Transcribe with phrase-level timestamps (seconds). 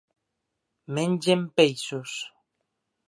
[0.95, 2.11] Mengen peixos.